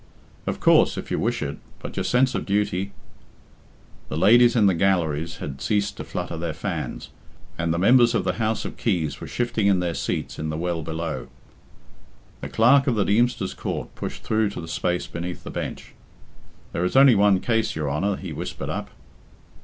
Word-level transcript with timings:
"Of 0.47 0.59
course, 0.59 0.97
if 0.97 1.11
you 1.11 1.19
wish 1.19 1.43
it; 1.43 1.59
but 1.77 1.95
your 1.95 2.03
sense 2.03 2.33
of 2.33 2.43
duty" 2.43 2.91
The 4.09 4.17
ladies 4.17 4.55
in 4.55 4.65
the 4.65 4.73
galleries 4.73 5.37
bad 5.39 5.61
ceased 5.61 5.95
to 5.97 6.03
flutter 6.03 6.37
their 6.37 6.55
fans, 6.55 7.09
and 7.55 7.71
the 7.71 7.77
members 7.77 8.15
of 8.15 8.23
the 8.23 8.39
House 8.41 8.65
of 8.65 8.77
Keys 8.77 9.21
were 9.21 9.27
shifting 9.27 9.67
in 9.67 9.79
their 9.79 9.93
seats 9.93 10.39
in 10.39 10.49
the 10.49 10.57
well 10.57 10.81
below. 10.81 11.27
The 12.41 12.49
Clerk 12.49 12.87
of 12.87 12.95
the 12.95 13.05
Deemster's 13.05 13.53
Court 13.53 13.93
pushed 13.93 14.23
through 14.23 14.49
to 14.49 14.61
the 14.61 14.67
space 14.67 15.05
beneath 15.05 15.43
the 15.43 15.51
bench. 15.51 15.93
"There 16.73 16.83
is 16.83 16.95
only 16.95 17.13
one 17.13 17.39
case, 17.39 17.75
your 17.75 17.91
Honour," 17.91 18.15
he 18.15 18.33
whispered 18.33 18.69
up. 18.71 18.89